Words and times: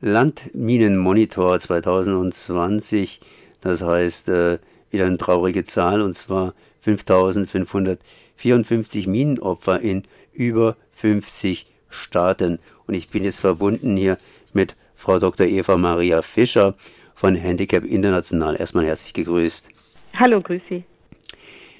Landminenmonitor 0.00 1.58
2020, 1.58 3.18
das 3.60 3.82
heißt 3.82 4.28
äh, 4.28 4.58
wieder 4.90 5.06
eine 5.06 5.18
traurige 5.18 5.64
Zahl, 5.64 6.02
und 6.02 6.12
zwar 6.12 6.54
5554 6.80 9.08
Minenopfer 9.08 9.80
in 9.80 10.04
über 10.32 10.76
50 10.94 11.66
Staaten. 11.90 12.60
Und 12.86 12.94
ich 12.94 13.08
bin 13.08 13.24
jetzt 13.24 13.40
verbunden 13.40 13.96
hier 13.96 14.18
mit 14.52 14.76
Frau 14.94 15.18
Dr. 15.18 15.46
Eva 15.46 15.76
Maria 15.76 16.22
Fischer 16.22 16.74
von 17.14 17.34
Handicap 17.34 17.84
International. 17.84 18.58
Erstmal 18.58 18.86
herzlich 18.86 19.14
gegrüßt. 19.14 19.68
Hallo, 20.14 20.40
grüß 20.40 20.62
Sie. 20.68 20.84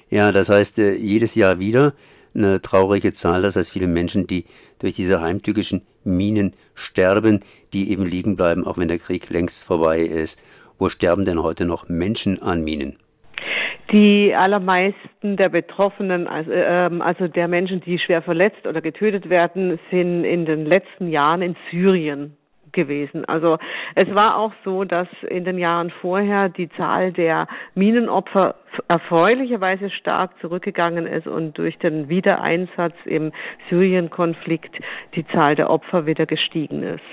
Ja, 0.09 0.33
das 0.33 0.49
heißt, 0.49 0.79
äh, 0.79 0.95
jedes 0.95 1.35
Jahr 1.35 1.59
wieder 1.59 1.93
eine 2.33 2.61
traurige 2.61 3.13
Zahl. 3.13 3.41
Das 3.41 3.55
heißt, 3.55 3.71
viele 3.71 3.87
Menschen, 3.87 4.27
die 4.27 4.45
durch 4.79 4.93
diese 4.93 5.21
heimtückischen 5.21 5.81
Minen 6.03 6.53
sterben, 6.75 7.41
die 7.73 7.91
eben 7.91 8.05
liegen 8.05 8.35
bleiben, 8.35 8.65
auch 8.65 8.77
wenn 8.77 8.87
der 8.87 8.99
Krieg 8.99 9.29
längst 9.29 9.65
vorbei 9.65 9.99
ist. 9.99 10.41
Wo 10.77 10.89
sterben 10.89 11.25
denn 11.25 11.43
heute 11.43 11.65
noch 11.65 11.89
Menschen 11.89 12.41
an 12.41 12.63
Minen? 12.63 12.97
Die 13.91 14.33
allermeisten 14.35 15.35
der 15.35 15.49
Betroffenen, 15.49 16.27
also, 16.27 16.51
ähm, 16.51 17.01
also 17.01 17.27
der 17.27 17.47
Menschen, 17.47 17.81
die 17.81 17.97
schwer 17.97 18.21
verletzt 18.21 18.67
oder 18.67 18.81
getötet 18.81 19.29
werden, 19.29 19.79
sind 19.89 20.23
in 20.25 20.45
den 20.45 20.65
letzten 20.65 21.09
Jahren 21.09 21.41
in 21.41 21.55
Syrien 21.71 22.37
gewesen. 22.71 23.25
Also 23.25 23.57
es 23.95 24.13
war 24.13 24.37
auch 24.37 24.53
so, 24.63 24.83
dass 24.83 25.07
in 25.29 25.45
den 25.45 25.57
Jahren 25.57 25.91
vorher 26.01 26.49
die 26.49 26.69
Zahl 26.69 27.11
der 27.11 27.47
Minenopfer 27.75 28.55
erfreulicherweise 28.87 29.89
stark 29.89 30.31
zurückgegangen 30.41 31.07
ist 31.07 31.27
und 31.27 31.57
durch 31.57 31.77
den 31.79 32.09
Wiedereinsatz 32.09 32.95
im 33.05 33.31
Syrien-Konflikt 33.69 34.75
die 35.15 35.25
Zahl 35.27 35.55
der 35.55 35.69
Opfer 35.69 36.05
wieder 36.05 36.25
gestiegen 36.25 36.83
ist. 36.83 37.03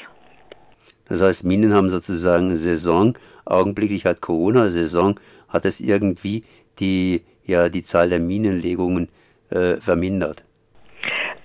Das 1.09 1.23
heißt, 1.23 1.45
Minen 1.45 1.73
haben 1.73 1.89
sozusagen 1.89 2.55
Saison. 2.55 3.17
Augenblicklich 3.45 4.07
hat 4.07 4.21
Corona-Saison, 4.21 5.21
hat 5.49 5.65
es 5.65 5.81
irgendwie 5.81 6.45
die, 6.81 7.23
ja, 7.45 7.69
die 7.69 7.85
Zahl 7.85 8.09
der 8.09 8.19
Minenlegungen 8.19 9.09
äh, 9.51 9.77
vermindert. 9.77 10.43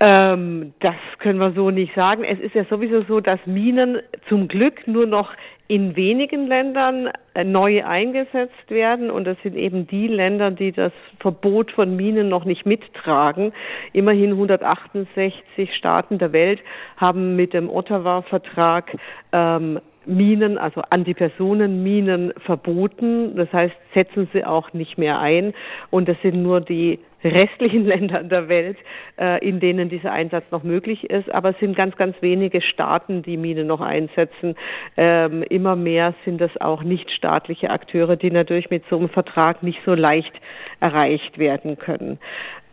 Ähm, 0.04 0.74
das 0.80 0.96
können 1.20 1.38
wir 1.38 1.52
so 1.52 1.70
nicht 1.70 1.94
sagen. 1.94 2.24
Es 2.24 2.40
ist 2.40 2.56
ja 2.56 2.66
sowieso 2.66 3.04
so, 3.04 3.20
dass 3.20 3.40
Minen 3.46 4.00
zum 4.30 4.48
Glück 4.48 4.88
nur 4.88 5.06
noch 5.06 5.32
in 5.68 5.96
wenigen 5.96 6.48
Ländern 6.48 7.12
äh, 7.36 7.44
neu 7.44 7.86
eingesetzt 7.86 8.70
werden 8.70 9.12
und 9.12 9.26
das 9.26 9.38
sind 9.44 9.56
eben 9.56 9.86
die 9.86 10.08
Länder, 10.08 10.50
die 10.50 10.72
das 10.72 10.92
Verbot 11.20 11.72
von 11.72 11.96
Minen 11.96 12.30
noch 12.30 12.46
nicht 12.46 12.66
mittragen. 12.66 13.54
Immerhin 13.94 14.32
168 14.32 15.76
Staaten 15.76 16.18
der 16.18 16.34
Welt 16.34 16.62
haben 16.98 17.36
mit 17.36 17.54
dem 17.54 17.70
Ottawa-Vertrag 17.70 18.98
ähm, 19.32 19.80
Minen, 20.08 20.58
also 20.58 20.82
Antipersonenminen 20.90 22.34
verboten. 22.44 23.36
Das 23.36 23.54
heißt, 23.54 23.76
setzen 23.94 24.28
sie 24.34 24.44
auch 24.44 24.74
nicht 24.74 24.98
mehr 24.98 25.20
ein. 25.20 25.54
Und 25.92 26.10
das 26.10 26.18
sind 26.24 26.42
nur 26.42 26.60
die 26.60 26.98
restlichen 27.24 27.86
Länder 27.92 28.24
der 28.24 28.50
Welt, 28.50 28.78
äh, 29.20 29.46
in 29.48 29.60
denen 29.60 29.90
dieser 29.90 30.12
Einsatz 30.12 30.46
noch 30.52 30.64
möglich 30.64 31.10
ist. 31.10 31.32
Aber 31.32 31.50
es 31.50 31.60
sind 31.60 31.76
ganz, 31.76 31.96
ganz 31.96 32.16
wenige 32.22 32.62
Staaten, 32.62 33.24
die 33.24 33.38
Minen 33.38 33.68
noch 33.68 33.82
einsetzen. 33.82 34.56
Ähm, 34.98 35.44
immer 35.44 35.76
mehr 35.76 36.14
sind 36.26 36.42
es 36.42 36.60
auch 36.60 36.84
nichtstaatliche 36.84 37.70
Akteure, 37.70 38.16
die 38.16 38.32
natürlich 38.32 38.70
mit 38.70 38.84
so 38.90 38.98
einem 38.98 39.10
Vertrag 39.10 39.64
nicht 39.64 39.80
so 39.86 39.94
leicht 39.94 40.34
erreicht 40.80 41.38
werden 41.38 41.78
können. 41.78 42.20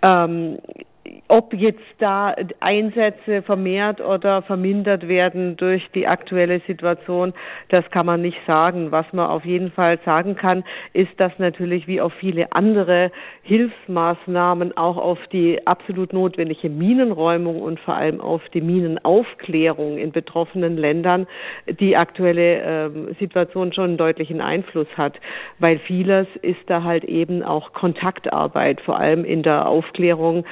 Ähm, 0.02 0.58
ob 1.28 1.52
jetzt 1.54 1.82
da 1.98 2.34
Einsätze 2.60 3.42
vermehrt 3.42 4.00
oder 4.00 4.42
vermindert 4.42 5.08
werden 5.08 5.56
durch 5.56 5.86
die 5.94 6.06
aktuelle 6.06 6.60
Situation, 6.66 7.34
das 7.68 7.88
kann 7.90 8.06
man 8.06 8.22
nicht 8.22 8.38
sagen. 8.46 8.90
Was 8.92 9.06
man 9.12 9.28
auf 9.28 9.44
jeden 9.44 9.70
Fall 9.70 9.98
sagen 10.04 10.36
kann, 10.36 10.64
ist, 10.92 11.12
dass 11.18 11.32
natürlich 11.38 11.86
wie 11.86 12.00
auf 12.00 12.12
viele 12.14 12.52
andere 12.52 13.10
Hilfsmaßnahmen 13.42 14.76
auch 14.76 14.96
auf 14.96 15.18
die 15.32 15.66
absolut 15.66 16.12
notwendige 16.12 16.68
Minenräumung 16.68 17.62
und 17.62 17.80
vor 17.80 17.94
allem 17.94 18.20
auf 18.20 18.42
die 18.54 18.60
Minenaufklärung 18.60 19.98
in 19.98 20.12
betroffenen 20.12 20.76
Ländern 20.76 21.26
die 21.66 21.96
aktuelle 21.96 22.60
äh, 22.60 23.14
Situation 23.18 23.72
schon 23.72 23.84
einen 23.84 23.96
deutlichen 23.96 24.40
Einfluss 24.40 24.88
hat, 24.96 25.18
weil 25.58 25.78
vieles 25.80 26.26
ist 26.42 26.60
da 26.66 26.82
halt 26.82 27.04
eben 27.04 27.42
auch 27.42 27.72
Kontaktarbeit, 27.72 28.80
vor 28.80 28.98
allem 28.98 29.24
in 29.24 29.42
der 29.42 29.68
Aufklärung 29.68 30.44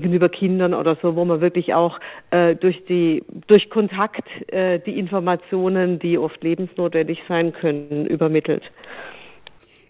gegenüber 0.00 0.28
Kindern 0.28 0.74
oder 0.74 0.96
so, 1.02 1.14
wo 1.14 1.24
man 1.24 1.40
wirklich 1.40 1.74
auch 1.74 2.00
äh, 2.30 2.56
durch 2.56 2.84
die 2.84 3.22
durch 3.46 3.68
Kontakt 3.70 4.26
äh, 4.48 4.80
die 4.80 4.98
Informationen, 4.98 5.98
die 5.98 6.18
oft 6.18 6.42
lebensnotwendig 6.42 7.20
sein 7.28 7.52
können, 7.52 8.06
übermittelt. 8.06 8.62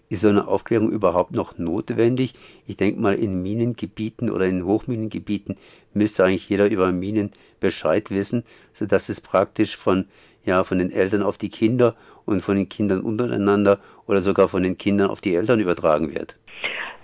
Ist 0.09 0.21
so 0.21 0.27
eine 0.27 0.45
Aufklärung 0.49 0.91
überhaupt 0.91 1.33
noch 1.33 1.57
notwendig? 1.57 2.33
Ich 2.67 2.75
denke 2.75 2.99
mal, 2.99 3.13
in 3.13 3.41
Minengebieten 3.41 4.29
oder 4.29 4.45
in 4.45 4.65
Hochminengebieten 4.65 5.55
müsste 5.93 6.25
eigentlich 6.25 6.49
jeder 6.49 6.69
über 6.69 6.91
Minen 6.91 7.31
Bescheid 7.61 8.11
wissen, 8.11 8.43
sodass 8.73 9.07
es 9.07 9.21
praktisch 9.21 9.77
von, 9.77 10.03
ja, 10.43 10.65
von 10.65 10.79
den 10.79 10.91
Eltern 10.91 11.23
auf 11.23 11.37
die 11.37 11.47
Kinder 11.47 11.95
und 12.25 12.41
von 12.41 12.57
den 12.57 12.67
Kindern 12.67 12.99
untereinander 12.99 13.79
oder 14.05 14.19
sogar 14.19 14.49
von 14.49 14.63
den 14.63 14.77
Kindern 14.77 15.09
auf 15.09 15.21
die 15.21 15.33
Eltern 15.33 15.61
übertragen 15.61 16.13
wird. 16.13 16.35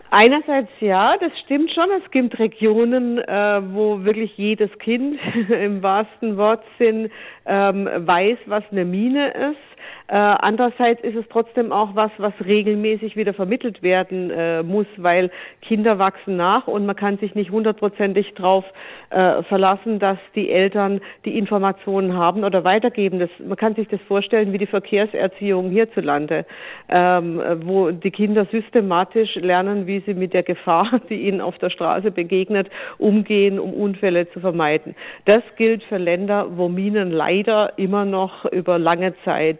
Einerseits 0.09 0.69
ja, 0.79 1.17
das 1.17 1.31
stimmt 1.45 1.71
schon. 1.71 1.89
Es 2.03 2.11
gibt 2.11 2.39
Regionen, 2.39 3.17
äh, 3.19 3.61
wo 3.73 4.03
wirklich 4.03 4.37
jedes 4.37 4.71
Kind 4.79 5.19
im 5.49 5.83
wahrsten 5.83 6.37
Wortsinn 6.37 7.11
ähm, 7.45 7.89
weiß, 7.95 8.37
was 8.45 8.63
eine 8.71 8.85
Mine 8.85 9.29
ist. 9.31 9.76
Äh, 10.09 10.15
andererseits 10.15 11.01
ist 11.03 11.15
es 11.15 11.25
trotzdem 11.29 11.73
auch 11.73 11.95
was, 11.95 12.11
was 12.17 12.33
regelmäßig 12.45 13.17
wieder 13.17 13.33
vermittelt 13.33 13.83
werden 13.83 14.31
äh, 14.31 14.63
muss, 14.63 14.87
weil 14.95 15.29
Kinder 15.61 15.99
wachsen 15.99 16.37
nach 16.37 16.67
und 16.67 16.85
man 16.85 16.95
kann 16.95 17.17
sich 17.17 17.35
nicht 17.35 17.51
hundertprozentig 17.51 18.33
darauf 18.35 18.63
äh, 19.09 19.43
verlassen, 19.43 19.99
dass 19.99 20.17
die 20.33 20.49
Eltern 20.49 21.01
die 21.25 21.37
Informationen 21.37 22.15
haben 22.15 22.45
oder 22.45 22.63
weitergeben. 22.63 23.19
Das, 23.19 23.29
man 23.45 23.57
kann 23.57 23.75
sich 23.75 23.89
das 23.89 23.99
vorstellen 24.07 24.53
wie 24.53 24.57
die 24.57 24.65
Verkehrserziehung 24.65 25.71
hierzulande, 25.71 26.45
ähm, 26.87 27.41
wo 27.65 27.91
die 27.91 28.11
Kinder 28.11 28.45
systematisch 28.45 29.35
lernen, 29.35 29.87
wie 29.87 29.99
sie 30.05 30.13
mit 30.13 30.33
der 30.33 30.43
Gefahr, 30.43 31.01
die 31.09 31.27
ihnen 31.27 31.41
auf 31.41 31.57
der 31.57 31.69
Straße 31.69 32.11
begegnet, 32.11 32.69
umgehen, 32.97 33.59
um 33.59 33.73
Unfälle 33.73 34.29
zu 34.31 34.39
vermeiden. 34.39 34.95
Das 35.25 35.43
gilt 35.57 35.83
für 35.83 35.97
Länder, 35.97 36.47
wo 36.57 36.69
Minen 36.69 37.11
leider 37.11 37.73
immer 37.77 38.05
noch 38.05 38.45
über 38.45 38.79
lange 38.79 39.13
Zeit 39.25 39.59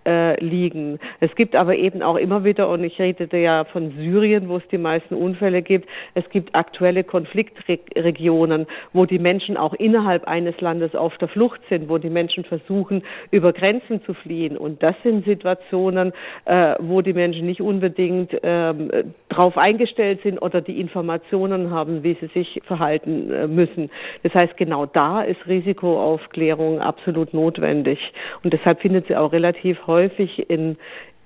äh, 0.05 0.43
liegen. 0.43 0.99
Es 1.19 1.33
gibt 1.35 1.55
aber 1.55 1.75
eben 1.75 2.01
auch 2.01 2.15
immer 2.15 2.43
wieder, 2.43 2.69
und 2.69 2.83
ich 2.83 2.97
redete 2.99 3.37
ja 3.37 3.65
von 3.65 3.91
Syrien, 3.91 4.49
wo 4.49 4.57
es 4.57 4.67
die 4.71 4.77
meisten 4.77 5.15
Unfälle 5.15 5.61
gibt, 5.61 5.87
es 6.15 6.27
gibt 6.29 6.55
aktuelle 6.55 7.03
Konfliktregionen, 7.03 8.65
wo 8.93 9.05
die 9.05 9.19
Menschen 9.19 9.57
auch 9.57 9.73
innerhalb 9.73 10.27
eines 10.27 10.59
Landes 10.59 10.95
auf 10.95 11.17
der 11.19 11.27
Flucht 11.27 11.61
sind, 11.69 11.87
wo 11.89 11.97
die 11.97 12.09
Menschen 12.09 12.43
versuchen, 12.45 13.03
über 13.29 13.53
Grenzen 13.53 14.03
zu 14.03 14.13
fliehen. 14.13 14.57
Und 14.57 14.81
das 14.81 14.95
sind 15.03 15.25
Situationen, 15.25 16.13
äh, 16.45 16.75
wo 16.79 17.01
die 17.01 17.13
Menschen 17.13 17.45
nicht 17.45 17.61
unbedingt 17.61 18.35
ähm, 18.43 18.89
darauf 19.29 19.57
eingestellt 19.57 20.21
sind 20.23 20.41
oder 20.41 20.61
die 20.61 20.79
Informationen 20.79 21.71
haben, 21.71 22.03
wie 22.03 22.17
sie 22.19 22.27
sich 22.27 22.61
verhalten 22.65 23.31
äh, 23.31 23.47
müssen. 23.47 23.91
Das 24.23 24.33
heißt, 24.33 24.57
genau 24.57 24.87
da 24.87 25.21
ist 25.21 25.45
Risikoaufklärung 25.47 26.79
absolut 26.79 27.33
notwendig. 27.33 27.99
Und 28.43 28.53
deshalb 28.53 28.81
findet 28.81 29.07
sie 29.07 29.15
auch 29.15 29.31
relativ 29.31 29.77
häufig 29.87 29.90
in, 29.97 30.77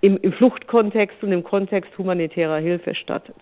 im, 0.02 0.18
im 0.18 0.34
Fluchtkontext 0.34 1.22
und 1.22 1.32
im 1.32 1.44
Kontext 1.44 1.98
humanitärer 1.98 2.58
Hilfe 2.58 2.96
statt. 2.96 3.34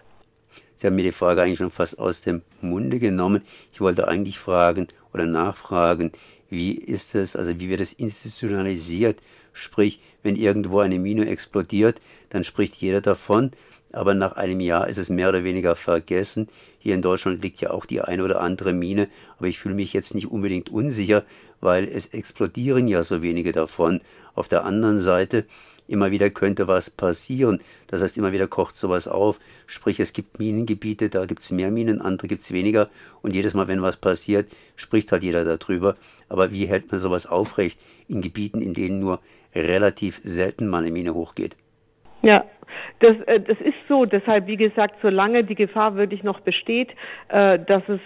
Sie 0.76 0.88
haben 0.88 0.96
mir 0.96 1.04
die 1.04 1.12
Frage 1.12 1.42
eigentlich 1.42 1.60
schon 1.60 1.70
fast 1.70 2.00
aus 2.00 2.22
dem 2.22 2.42
Munde 2.62 3.00
genommen. 3.00 3.44
Ich 3.72 3.82
wollte 3.82 4.08
eigentlich 4.08 4.40
fragen 4.40 4.88
oder 5.14 5.26
nachfragen, 5.26 6.12
wie 6.50 6.74
ist 6.74 7.16
es, 7.16 7.36
also 7.36 7.60
wie 7.60 7.70
wird 7.70 7.82
es 7.82 7.94
institutionalisiert? 7.94 9.22
Sprich, 9.54 10.00
wenn 10.24 10.36
irgendwo 10.36 10.80
eine 10.80 11.00
Mine 11.00 11.28
explodiert, 11.28 12.02
dann 12.30 12.44
spricht 12.44 12.76
jeder 12.76 13.02
davon, 13.02 13.52
aber 13.94 14.14
nach 14.14 14.34
einem 14.34 14.60
Jahr 14.60 14.88
ist 14.88 14.98
es 14.98 15.10
mehr 15.10 15.30
oder 15.30 15.44
weniger 15.44 15.76
vergessen. 15.76 16.48
Hier 16.80 16.96
in 16.96 17.02
Deutschland 17.02 17.42
liegt 17.42 17.62
ja 17.62 17.72
auch 17.72 17.86
die 17.86 18.02
eine 18.02 18.24
oder 18.24 18.42
andere 18.42 18.74
Mine, 18.74 19.08
aber 19.38 19.48
ich 19.48 19.60
fühle 19.60 19.76
mich 19.76 19.94
jetzt 19.94 20.16
nicht 20.16 20.30
unbedingt 20.30 20.70
unsicher, 20.70 21.24
weil 21.62 21.86
es 21.86 22.08
explodieren 22.08 22.88
ja 22.88 23.04
so 23.04 23.24
wenige 23.24 23.52
davon. 23.52 24.02
Auf 24.36 24.48
der 24.48 24.66
anderen 24.66 25.00
Seite 25.00 25.46
immer 25.88 26.12
wieder 26.12 26.30
könnte 26.30 26.68
was 26.68 26.90
passieren. 26.90 27.60
Das 27.88 28.02
heißt, 28.02 28.18
immer 28.18 28.32
wieder 28.32 28.48
kocht 28.48 28.76
sowas 28.76 29.08
auf. 29.08 29.40
Sprich, 29.68 30.00
es 30.00 30.14
gibt 30.14 30.40
Minengebiete, 30.40 31.10
da 31.10 31.26
gibt 31.26 31.42
es 31.42 31.52
mehr 31.52 31.72
Minen, 31.72 32.02
andere 32.02 32.28
gibt 32.28 32.42
es 32.42 32.52
weniger. 32.52 32.90
Und 33.22 33.36
jedes 33.36 33.54
Mal, 33.54 33.68
wenn 33.68 33.82
was 33.82 33.98
passiert, 33.98 34.50
spricht 34.76 35.12
halt 35.12 35.24
jeder 35.24 35.44
darüber. 35.44 35.96
Aber 36.30 36.52
wie 36.52 36.66
hält 36.66 36.92
man 36.92 37.00
sowas 37.00 37.26
aufrecht 37.26 37.80
in 38.08 38.22
Gebieten, 38.22 38.62
in 38.62 38.74
denen 38.74 39.00
nur 39.00 39.20
relativ 39.54 40.22
selten 40.24 40.68
mal 40.68 40.80
eine 40.80 40.92
Mine 40.92 41.14
hochgeht? 41.14 41.56
Ja, 42.22 42.46
Das, 43.00 43.16
äh, 43.28 43.40
das 43.40 43.60
ist 43.60 43.76
so. 43.88 44.06
Deshalb, 44.06 44.48
wie 44.48 44.58
gesagt, 44.58 44.96
solange 45.02 45.44
die 45.44 45.56
Gefahr 45.56 45.96
wirklich 45.96 46.24
noch 46.24 46.40
besteht, 46.42 46.90
äh, 47.30 47.60
dass 47.60 47.84
es, 47.88 48.00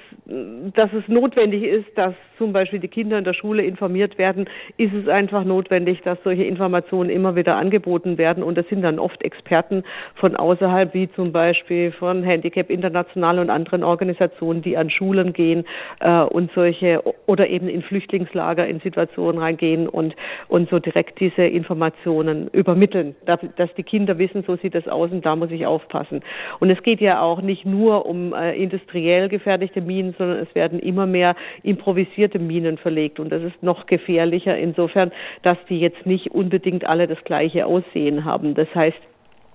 dass 0.74 0.92
es 0.94 1.08
notwendig 1.08 1.64
ist, 1.64 1.98
dass 1.98 2.14
zum 2.38 2.54
Beispiel 2.54 2.80
die 2.80 2.88
Kinder 2.88 3.18
in 3.18 3.24
der 3.24 3.34
Schule 3.34 3.64
informiert 3.64 4.18
werden, 4.18 4.48
ist 4.78 4.94
es 4.94 5.08
einfach 5.08 5.44
notwendig, 5.44 6.02
dass 6.04 6.18
solche 6.24 6.44
Informationen 6.44 7.10
immer 7.10 7.36
wieder 7.36 7.56
angeboten 7.56 8.18
werden. 8.18 8.44
Und 8.44 8.58
das 8.58 8.68
sind 8.70 8.82
dann 8.82 9.00
oft 9.00 9.22
Experten 9.24 9.84
von 10.16 10.36
außerhalb, 10.36 10.94
wie 10.94 11.12
zum 11.12 11.32
Beispiel 11.32 11.92
von 11.92 12.24
Handicap 12.24 12.70
International 12.70 13.40
und 13.40 13.50
anderen 13.50 13.84
Organisationen, 13.84 14.62
die 14.62 14.78
an 14.78 14.90
Schulen 14.90 15.34
gehen 15.34 15.66
äh, 16.00 16.22
und 16.22 16.52
solche 16.54 17.02
oder 17.26 17.48
eben 17.48 17.68
in 17.68 17.82
Flüchtlingslager 17.82 18.68
in 18.68 18.80
Situationen 18.80 19.42
reingehen 19.42 19.88
und, 19.88 20.16
und 20.48 20.70
so 20.70 20.80
direkt 20.80 21.20
diese 21.20 21.44
Informationen 21.44 22.48
übermitteln, 22.50 23.16
dass, 23.26 23.40
dass 23.56 23.74
die 23.76 23.84
Kinder 23.84 24.18
wissen, 24.18 24.44
so 24.46 24.56
sieht 24.58 24.76
das 24.78 24.88
aus 24.88 25.12
und 25.12 25.26
da 25.26 25.36
muss 25.36 25.52
ich 25.52 25.66
aufpassen. 25.66 26.22
Und 26.60 26.70
es 26.70 26.82
geht 26.84 27.02
ja 27.02 27.22
auch 27.22 27.42
nicht 27.42 27.66
nur 27.66 28.06
um 28.06 28.34
äh, 28.34 28.56
industriell 28.56 29.30
gefertigte 29.30 29.82
Minen, 29.82 30.16
sondern 30.18 30.40
es 30.40 30.54
werden 30.56 30.80
immer 30.80 31.06
mehr 31.06 31.36
improvisierte 31.64 32.40
Minen 32.40 32.78
verlegt 32.78 33.20
und 33.20 33.30
das 33.30 33.44
ist 33.44 33.62
noch 33.62 33.86
gefährlicher 33.88 34.58
insofern, 34.58 35.12
dass 35.44 35.58
die 35.70 35.80
jetzt 35.80 36.06
nicht 36.06 36.32
unbedingt 36.32 36.86
alle 36.86 37.08
das 37.08 37.24
gleiche 37.24 37.66
Aussehen 37.66 38.26
haben. 38.26 38.56
Das 38.56 38.74
heißt, 38.74 38.98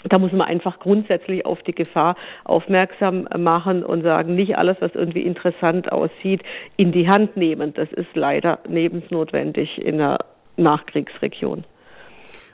da 0.09 0.19
muss 0.19 0.33
man 0.33 0.43
einfach 0.43 0.79
grundsätzlich 0.81 1.47
auf 1.47 1.63
die 1.63 1.75
Gefahr 1.75 2.17
aufmerksam 2.45 3.29
machen 3.37 3.85
und 3.85 4.03
sagen, 4.03 4.35
nicht 4.35 4.57
alles, 4.57 4.77
was 4.81 4.95
irgendwie 4.95 5.23
interessant 5.23 5.93
aussieht, 5.93 6.43
in 6.77 6.93
die 6.93 7.09
Hand 7.09 7.37
nehmen. 7.37 7.73
Das 7.75 7.91
ist 7.93 8.09
leider 8.15 8.59
lebensnotwendig 8.67 9.79
in 9.79 9.95
einer 9.95 10.19
Nachkriegsregion. 10.57 11.65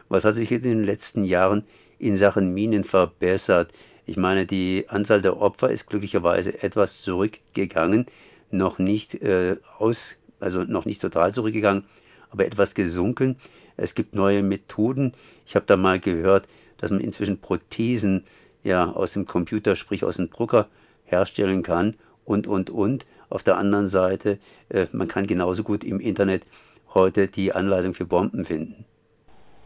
Was 0.09 0.25
hat 0.25 0.35
sich 0.35 0.51
jetzt 0.51 0.65
in 0.65 0.79
den 0.79 0.85
letzten 0.85 1.25
Jahren 1.25 1.65
in 1.99 2.17
Sachen 2.17 2.55
Minen 2.55 2.85
verbessert? 2.85 3.73
Ich 4.07 4.17
meine, 4.17 4.47
die 4.47 4.87
Anzahl 4.89 5.21
der 5.21 5.41
Opfer 5.41 5.71
ist 5.71 5.87
glücklicherweise 5.87 6.63
etwas 6.63 7.03
zurückgegangen, 7.03 8.07
noch 8.51 8.79
nicht 8.79 9.15
äh, 9.23 9.57
aus, 9.79 10.17
also 10.41 10.63
noch 10.65 10.87
nicht 10.87 11.03
total 11.03 11.33
zurückgegangen, 11.33 11.85
aber 12.31 12.47
etwas 12.47 12.75
gesunken. 12.75 13.37
Es 13.77 13.95
gibt 13.95 14.15
neue 14.15 14.43
Methoden. 14.43 15.13
Ich 15.47 15.57
habe 15.57 15.67
da 15.67 15.77
mal 15.77 16.01
gehört, 16.01 16.49
dass 16.79 16.91
man 16.91 17.01
inzwischen 17.01 17.41
Prothesen 17.41 18.25
ja 18.65 18.91
aus 18.91 19.13
dem 19.13 19.27
Computer, 19.27 19.77
sprich 19.77 20.05
aus 20.05 20.17
dem 20.17 20.31
Drucker 20.31 20.69
herstellen 21.05 21.63
kann 21.63 21.97
und 22.25 22.47
und 22.47 22.71
und. 22.71 23.07
Auf 23.31 23.43
der 23.43 23.57
anderen 23.57 23.89
Seite, 23.89 24.39
äh, 24.71 24.87
man 24.93 25.09
kann 25.09 25.27
genauso 25.27 25.63
gut 25.63 25.85
im 25.85 26.01
Internet 26.01 26.47
heute 26.95 27.29
die 27.29 27.53
Anleitung 27.53 27.95
für 27.95 28.07
Bomben 28.07 28.45
finden. 28.45 28.85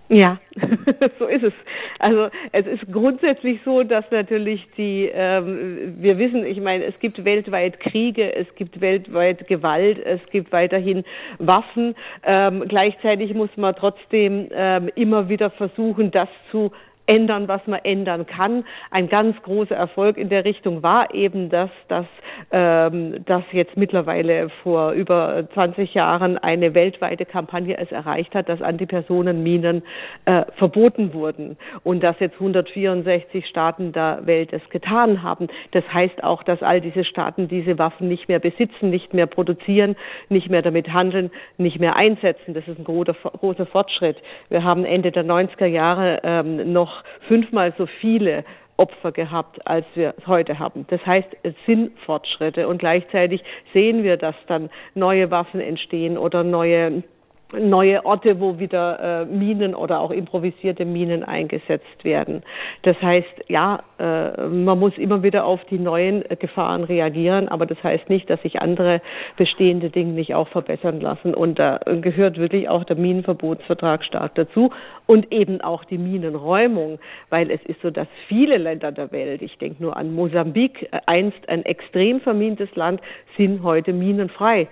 Ja, 0.08 0.38
so 1.19 1.26
ist 1.26 1.43
es. 1.43 1.52
Also 1.99 2.28
es 2.52 2.66
ist 2.66 2.93
grundsätzlich 2.93 3.60
so, 3.64 3.82
dass 3.82 4.04
natürlich 4.10 4.66
die, 4.76 5.10
ähm, 5.12 5.94
wir 5.99 6.19
wissen, 6.19 6.44
ich 6.44 6.60
meine, 6.60 6.84
es 6.84 6.99
gibt 6.99 7.25
weltweit 7.25 7.81
Kriege, 7.81 8.34
es 8.34 8.46
gibt 8.56 8.81
weltweit 8.81 9.46
Gewalt, 9.49 9.99
es 10.04 10.20
gibt 10.31 10.52
weiterhin 10.52 11.04
Waffen. 11.38 11.94
Ähm, 12.25 12.64
gleichzeitig 12.69 13.32
muss 13.32 13.56
man 13.56 13.75
trotzdem 13.75 14.49
ähm, 14.52 14.90
immer 14.96 15.28
wieder 15.31 15.50
versuchen, 15.50 16.10
das 16.10 16.28
zu 16.50 16.72
ändern, 17.06 17.49
was 17.49 17.66
man 17.66 17.81
ändern 17.84 18.26
kann. 18.26 18.64
Ein 18.90 19.08
ganz 19.08 19.40
großer 19.43 19.75
Erfolg 19.75 20.16
in 20.16 20.28
der 20.28 20.44
Richtung 20.44 20.82
war 20.82 21.14
eben, 21.14 21.50
dass 21.50 21.70
dass 21.88 22.06
ähm, 22.50 23.25
dass 23.25 23.44
jetzt 23.52 23.76
mittlerweile 23.76 24.49
vor 24.62 24.93
über 24.93 25.44
20 25.54 25.94
Jahren 25.94 26.38
eine 26.38 26.75
weltweite 26.75 27.25
Kampagne 27.25 27.76
es 27.78 27.90
erreicht 27.93 28.34
hat, 28.34 28.49
dass 28.49 28.62
Antipersonenminen 28.62 29.82
äh, 30.25 30.44
verboten 30.56 31.12
wurden 31.14 31.56
und 31.82 32.02
dass 32.02 32.19
jetzt 32.20 32.34
164 32.34 33.46
Staaten 33.46 33.93
der 33.93 34.20
Welt 34.25 34.52
es 34.52 34.62
getan 34.70 35.22
haben. 35.22 35.49
Das 35.72 35.84
heißt 35.93 36.22
auch, 36.25 36.43
dass 36.43 36.62
all 36.62 36.81
diese 36.81 37.04
Staaten 37.04 37.49
diese 37.49 37.78
Waffen 37.78 38.08
nicht 38.08 38.28
mehr 38.28 38.38
besitzen, 38.38 38.90
nicht 38.90 39.14
mehr 39.14 39.26
produzieren, 39.26 39.96
nicht 40.28 40.50
mehr 40.50 40.62
damit 40.62 40.93
handeln, 40.93 41.31
nicht 41.58 41.78
mehr 41.81 41.96
einsetzen. 41.96 42.54
Das 42.54 42.66
ist 42.69 42.78
ein 42.78 42.84
großer, 42.84 43.14
großer 43.14 43.66
Fortschritt. 43.66 44.16
Wir 44.49 44.64
haben 44.64 44.84
Ende 44.84 45.10
der 45.10 45.25
90er 45.25 45.66
Jahre 45.66 46.20
ähm, 46.25 46.72
noch 46.72 46.92
noch 46.93 47.03
fünfmal 47.29 47.73
so 47.79 47.87
viele 47.87 48.44
Opfer 48.77 49.12
gehabt, 49.12 49.67
als 49.67 49.87
wir 49.94 50.15
heute 50.27 50.59
haben. 50.59 50.87
Das 50.89 51.05
heißt, 51.06 51.29
es 51.43 51.55
sind 51.67 51.99
Fortschritte 52.00 52.67
und 52.69 52.79
gleichzeitig 52.79 53.43
sehen 53.73 54.03
wir, 54.03 54.17
dass 54.17 54.35
dann 54.47 54.71
neue 54.94 55.31
Waffen 55.31 55.61
entstehen 55.61 56.19
oder 56.19 56.43
neue 56.43 57.03
neue 57.52 58.04
Orte, 58.04 58.40
wo 58.40 58.58
wieder 58.58 59.22
äh, 59.22 59.25
Minen 59.25 59.75
oder 59.75 60.00
auch 60.00 60.10
improvisierte 60.10 60.84
Minen 60.84 61.22
eingesetzt 61.22 62.04
werden. 62.04 62.43
Das 62.82 63.00
heißt, 63.00 63.44
ja, 63.49 63.82
äh, 63.99 64.49
man 64.49 64.78
muss 64.78 64.96
immer 64.99 65.22
wieder 65.22 65.44
auf 65.44 65.64
die 65.70 65.78
neuen 65.78 66.28
äh, 66.31 66.37
Gefahren 66.37 66.84
reagieren, 66.84 67.49
aber 67.49 67.66
das 67.66 67.82
heißt 67.82 68.08
nicht, 68.08 68.28
dass 68.31 68.40
sich 68.43 68.60
andere 68.60 69.00
bestehende 69.37 69.90
Dinge 69.90 70.12
nicht 70.12 70.34
auch 70.34 70.49
verbessern 70.49 71.00
lassen. 71.00 71.34
Und 71.34 71.58
da 71.58 71.81
gehört 72.00 72.38
wirklich 72.38 72.69
auch 72.69 72.84
der 72.84 72.96
Minenverbotsvertrag 72.96 74.04
stark 74.04 74.34
dazu 74.34 74.70
und 75.06 75.32
eben 75.32 75.60
auch 75.60 75.84
die 75.84 75.99
Minenräumung, 75.99 76.99
weil 77.31 77.50
es 77.50 77.62
ist 77.64 77.81
so, 77.82 77.90
dass 77.90 78.08
viele 78.28 78.56
Länder 78.56 78.93
der 78.93 79.12
Welt, 79.12 79.43
ich 79.43 79.58
denke 79.58 79.82
nur 79.82 79.96
an 79.96 80.14
Mosambik, 80.14 80.88
äh, 80.90 80.99
einst 81.06 81.49
ein 81.49 81.64
extrem 81.64 82.20
vermintes 82.20 82.75
Land, 82.76 83.00
sind 83.37 83.62
heute 83.62 83.93
minenfrei. 83.93 84.69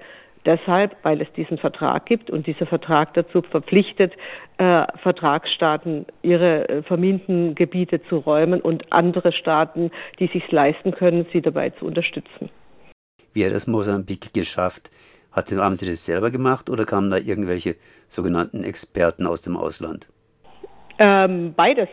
Deshalb, 0.47 0.97
weil 1.03 1.21
es 1.21 1.31
diesen 1.37 1.59
Vertrag 1.59 2.07
gibt 2.07 2.31
und 2.31 2.47
dieser 2.47 2.67
Vertrag 2.67 3.13
dazu 3.15 3.43
verpflichtet, 3.43 4.15
äh, 4.57 4.87
Vertragsstaaten 5.03 6.07
ihre 6.23 6.69
äh, 6.69 6.83
verminten 6.83 7.55
Gebiete 7.55 8.03
zu 8.05 8.19
räumen 8.19 8.61
und 8.61 8.91
andere 8.91 9.33
Staaten, 9.33 9.91
die 10.19 10.29
sich 10.29 10.51
leisten 10.51 10.93
können, 10.93 11.27
sie 11.33 11.43
dabei 11.43 11.71
zu 11.71 11.85
unterstützen. 11.85 12.49
Wie 13.35 13.45
hat 13.45 13.53
das 13.53 13.67
Mosambik 13.67 14.33
geschafft? 14.33 14.91
Hat, 15.33 15.53
haben 15.53 15.77
Sie 15.77 15.87
das 15.87 16.05
selber 16.05 16.31
gemacht 16.31 16.71
oder 16.71 16.85
kamen 16.85 17.11
da 17.11 17.19
irgendwelche 17.19 17.77
sogenannten 18.09 18.65
Experten 18.65 19.27
aus 19.27 19.43
dem 19.43 19.57
Ausland? 19.57 20.09
Ähm, 20.99 21.55
beides 21.57 21.89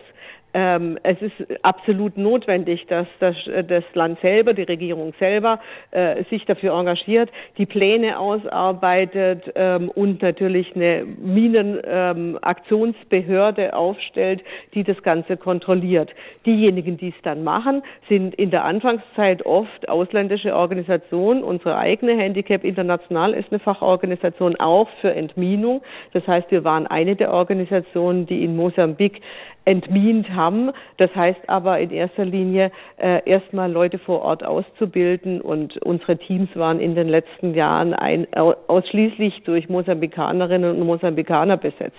ähm, 0.59 0.97
es 1.03 1.21
ist 1.21 1.35
absolut 1.61 2.17
notwendig, 2.17 2.87
dass 2.87 3.05
das, 3.19 3.35
das, 3.67 3.83
Land 3.93 4.19
selber, 4.21 4.55
die 4.55 4.63
Regierung 4.63 5.13
selber 5.19 5.59
äh, 5.91 6.23
sich 6.31 6.45
dafür 6.45 6.73
engagiert, 6.73 7.29
die 7.59 7.67
Pläne 7.67 8.17
ausarbeitet 8.17 9.43
ähm, 9.53 9.89
und 9.89 10.23
natürlich 10.23 10.75
eine 10.75 11.05
Minenaktionsbehörde 11.05 13.65
ähm, 13.65 13.71
aufstellt, 13.71 14.41
die 14.73 14.83
das 14.83 14.99
Ganze 15.03 15.37
kontrolliert. 15.37 16.09
Diejenigen, 16.47 16.97
die 16.97 17.09
es 17.09 17.21
dann 17.21 17.43
machen, 17.43 17.83
sind 18.09 18.33
in 18.33 18.49
der 18.49 18.65
Anfangszeit 18.65 19.45
oft 19.45 19.87
ausländische 19.87 20.55
Organisationen. 20.55 21.43
Unsere 21.43 21.77
eigene 21.77 22.17
Handicap 22.17 22.63
International 22.63 23.35
ist 23.35 23.51
eine 23.51 23.59
Fachorganisation 23.59 24.55
auch 24.55 24.89
für 25.01 25.13
Entminung. 25.13 25.83
Das 26.13 26.25
heißt, 26.25 26.49
wir 26.49 26.63
waren 26.63 26.87
eine 26.87 27.15
der 27.15 27.31
Organisationen, 27.31 28.25
die 28.25 28.43
in 28.43 28.55
Mosambik 28.55 29.21
entmint 29.67 30.29
haben. 30.29 30.71
Das 30.95 31.13
heißt 31.13 31.49
aber 31.49 31.79
in 31.79 31.91
erster 31.91 32.23
Linie 32.23 32.71
äh, 32.97 33.21
erstmal 33.29 33.69
Leute 33.69 33.99
vor 33.99 34.21
Ort 34.21 34.43
auszubilden 34.43 35.41
und 35.41 35.77
unsere 35.83 36.17
Teams 36.17 36.49
waren 36.55 36.79
in 36.79 36.95
den 36.95 37.09
letzten 37.09 37.53
Jahren 37.53 37.93
ein, 37.93 38.27
ausschließlich 38.33 39.43
durch 39.43 39.67
Mosambikanerinnen 39.67 40.71
und 40.71 40.85
Mosambikaner 40.85 41.57
besetzt. 41.57 41.97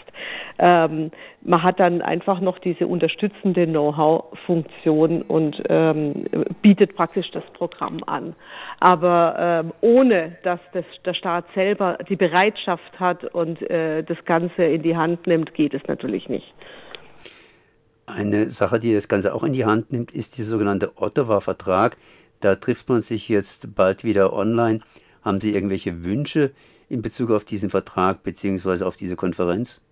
Ähm, 0.58 1.10
man 1.42 1.62
hat 1.62 1.78
dann 1.78 2.00
einfach 2.00 2.40
noch 2.40 2.58
diese 2.58 2.86
unterstützende 2.86 3.66
Know-how-Funktion 3.66 5.22
und 5.22 5.62
ähm, 5.68 6.24
bietet 6.62 6.96
praktisch 6.96 7.30
das 7.32 7.44
Programm 7.52 7.98
an. 8.06 8.34
Aber 8.80 9.36
ähm, 9.38 9.72
ohne 9.82 10.38
dass 10.42 10.60
das, 10.72 10.84
der 11.04 11.14
Staat 11.14 11.44
selber 11.54 11.98
die 12.08 12.16
Bereitschaft 12.16 12.98
hat 12.98 13.24
und 13.24 13.60
äh, 13.70 14.02
das 14.04 14.24
Ganze 14.24 14.64
in 14.64 14.82
die 14.82 14.96
Hand 14.96 15.26
nimmt, 15.26 15.52
geht 15.54 15.74
es 15.74 15.86
natürlich 15.86 16.30
nicht. 16.30 16.54
Eine 18.08 18.48
Sache, 18.48 18.80
die 18.80 18.94
das 18.94 19.08
Ganze 19.08 19.34
auch 19.34 19.44
in 19.44 19.52
die 19.52 19.66
Hand 19.66 19.92
nimmt, 19.92 20.12
ist 20.12 20.38
der 20.38 20.46
sogenannte 20.46 20.96
Ottawa-Vertrag. 20.96 21.98
Da 22.40 22.54
trifft 22.54 22.88
man 22.88 23.02
sich 23.02 23.28
jetzt 23.28 23.74
bald 23.74 24.02
wieder 24.02 24.32
online. 24.32 24.80
Haben 25.22 25.42
Sie 25.42 25.54
irgendwelche 25.54 26.04
Wünsche 26.04 26.52
in 26.88 27.02
Bezug 27.02 27.30
auf 27.30 27.44
diesen 27.44 27.68
Vertrag 27.68 28.22
bzw. 28.22 28.84
auf 28.84 28.96
diese 28.96 29.14
Konferenz? 29.14 29.82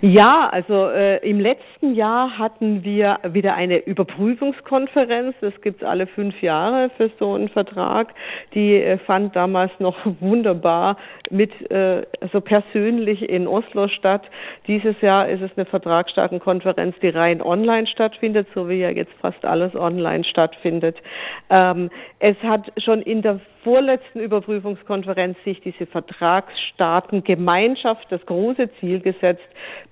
Ja, 0.00 0.48
also 0.50 0.88
äh, 0.88 1.18
im 1.28 1.40
letzten 1.40 1.94
Jahr 1.94 2.38
hatten 2.38 2.84
wir 2.84 3.18
wieder 3.28 3.54
eine 3.54 3.78
Überprüfungskonferenz. 3.78 5.36
Das 5.40 5.52
gibt's 5.60 5.82
alle 5.82 6.06
fünf 6.06 6.40
Jahre 6.42 6.90
für 6.96 7.10
so 7.18 7.34
einen 7.34 7.48
Vertrag. 7.48 8.08
Die 8.54 8.74
äh, 8.74 8.98
fand 8.98 9.36
damals 9.36 9.72
noch 9.78 9.96
wunderbar 10.20 10.96
mit 11.30 11.52
äh, 11.70 12.02
so 12.32 12.40
persönlich 12.40 13.28
in 13.28 13.46
Oslo 13.46 13.88
statt. 13.88 14.22
Dieses 14.66 15.00
Jahr 15.00 15.28
ist 15.28 15.42
es 15.42 15.50
eine 15.56 15.66
Vertragsstaatenkonferenz, 15.66 16.96
die 17.00 17.08
rein 17.08 17.42
online 17.42 17.86
stattfindet, 17.86 18.48
so 18.54 18.68
wie 18.68 18.80
ja 18.80 18.90
jetzt 18.90 19.12
fast 19.20 19.44
alles 19.44 19.74
online 19.74 20.24
stattfindet. 20.24 20.96
Ähm, 21.50 21.90
es 22.18 22.36
hat 22.42 22.72
schon 22.82 23.02
in 23.02 23.22
der 23.22 23.40
vorletzten 23.64 24.20
Überprüfungskonferenz 24.20 25.36
sich 25.44 25.60
diese 25.62 25.86
Vertragsstaatengemeinschaft 25.86 28.06
das 28.10 28.24
große 28.26 28.68
Ziel 28.78 29.00
gesetzt, 29.00 29.42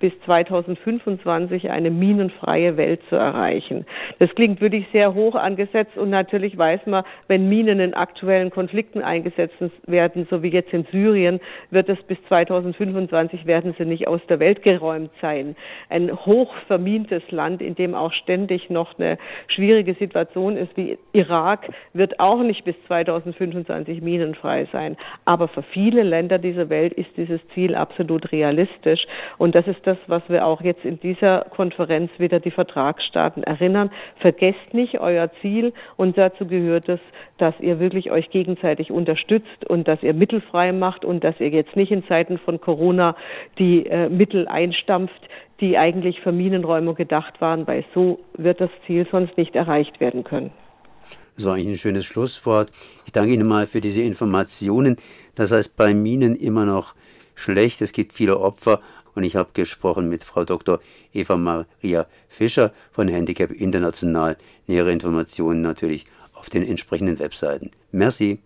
bis 0.03 0.13
2025 0.25 1.71
eine 1.71 1.91
minenfreie 1.91 2.77
Welt 2.77 3.01
zu 3.09 3.15
erreichen. 3.15 3.87
Das 4.19 4.29
klingt 4.35 4.61
wirklich 4.61 4.85
sehr 4.93 5.15
hoch 5.15 5.37
angesetzt 5.37 5.97
und 5.97 6.11
natürlich 6.11 6.59
weiß 6.59 6.87
man, 6.87 7.05
wenn 7.29 7.49
Minen 7.49 7.79
in 7.79 7.95
aktuellen 7.95 8.51
Konflikten 8.51 9.01
eingesetzt 9.01 9.55
werden, 9.87 10.27
so 10.29 10.43
wie 10.43 10.49
jetzt 10.49 10.73
in 10.73 10.85
Syrien, 10.91 11.39
wird 11.71 11.89
es 11.89 12.03
bis 12.03 12.19
2025 12.27 13.47
werden 13.47 13.77
sie 13.79 13.85
nicht 13.85 14.09
aus 14.09 14.21
der 14.29 14.41
Welt 14.41 14.65
geräumt 14.65 15.11
sein. 15.21 15.55
Ein 15.89 16.11
hoch 16.27 16.53
vermintes 16.67 17.23
Land, 17.31 17.63
in 17.63 17.77
dem 17.77 17.95
auch 17.95 18.13
ständig 18.13 18.71
noch 18.71 18.99
eine 18.99 19.19
schwierige 19.47 19.95
Situation 19.95 20.57
ist 20.57 20.77
wie 20.77 20.99
Irak, 21.13 21.71
wird 21.93 22.19
auch 22.19 22.43
nicht 22.43 22.65
bis 22.65 22.75
2025 22.89 24.03
minenfrei 24.03 24.67
sein. 24.73 24.97
Aber 25.25 25.47
für 25.47 25.63
viele 25.63 26.03
Länder 26.03 26.39
dieser 26.39 26.69
Welt 26.71 26.93
ist 26.95 27.17
dieses 27.17 27.41
Ziel 27.55 27.77
absolut 27.77 28.33
realistisch. 28.33 29.07
Und 29.39 29.55
das 29.55 29.69
ist 29.69 29.87
das, 29.87 29.92
was 30.07 30.23
wir 30.29 30.47
auch 30.47 30.61
jetzt 30.61 30.85
in 30.85 31.01
dieser 31.01 31.47
Konferenz 31.51 32.11
wieder 32.19 32.41
die 32.41 32.51
Vertragsstaaten 32.51 33.43
erinnern. 33.43 33.91
Vergesst 34.21 34.73
nicht 34.73 35.01
euer 35.01 35.31
Ziel 35.41 35.73
und 35.97 36.19
dazu 36.19 36.47
gehört 36.47 36.89
es, 36.89 37.01
dass 37.39 37.55
ihr 37.61 37.81
wirklich 37.81 38.11
euch 38.11 38.31
gegenseitig 38.31 38.91
unterstützt 38.91 39.65
und 39.69 39.89
dass 39.89 40.03
ihr 40.03 40.15
mittelfrei 40.15 40.73
macht 40.73 41.05
und 41.05 41.25
dass 41.25 41.39
ihr 41.41 41.49
jetzt 41.49 41.77
nicht 41.77 41.93
in 41.93 42.07
Zeiten 42.07 42.39
von 42.39 42.61
Corona 42.61 43.17
die 43.59 43.87
äh, 43.87 44.09
Mittel 44.09 44.49
einstampft, 44.49 45.29
die 45.61 45.79
eigentlich 45.79 46.21
für 46.21 46.33
Minenräume 46.33 46.95
gedacht 46.95 47.41
waren, 47.41 47.67
weil 47.67 47.85
so 47.95 48.19
wird 48.37 48.61
das 48.61 48.71
Ziel 48.87 49.07
sonst 49.11 49.37
nicht 49.37 49.55
erreicht 49.55 50.01
werden 50.01 50.25
können. 50.25 50.51
Das 51.37 51.47
war 51.47 51.55
eigentlich 51.55 51.69
ein 51.69 51.77
schönes 51.77 52.05
Schlusswort. 52.05 52.71
Ich 53.07 53.13
danke 53.13 53.33
Ihnen 53.33 53.49
mal 53.49 53.67
für 53.67 53.81
diese 53.81 54.03
Informationen. 54.03 54.97
Das 55.35 55.53
heißt, 55.53 55.77
bei 55.77 55.95
Minen 55.95 56.37
immer 56.37 56.67
noch 56.67 56.95
schlecht. 57.35 57.81
Es 57.81 57.93
gibt 57.93 58.13
viele 58.13 58.39
Opfer. 58.39 58.81
Und 59.15 59.25
ich 59.25 59.37
habe 59.37 59.51
gesprochen 59.55 60.09
mit 60.09 60.25
Frau 60.25 60.45
Dr. 60.45 60.81
Eva 61.13 61.37
Maria 61.37 62.07
Fischer 62.29 62.73
von 62.91 63.09
Handicap 63.09 63.51
International. 63.51 64.37
Nähere 64.67 64.93
Informationen 64.93 65.61
natürlich 65.61 66.07
auf 66.35 66.51
den 66.51 66.63
entsprechenden 66.63 67.19
Webseiten. 67.19 67.71
Merci. 67.91 68.41